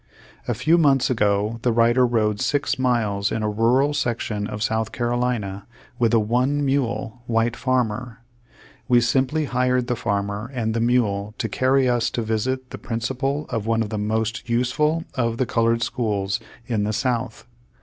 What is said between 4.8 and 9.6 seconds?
Carolina with a "one mule" ^ white farmer. We simply